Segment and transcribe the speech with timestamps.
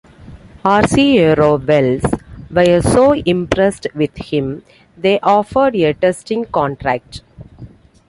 [0.65, 2.03] Arciero-Wells
[2.49, 4.63] were so impressed with him,
[4.97, 7.21] they offered a testing contract.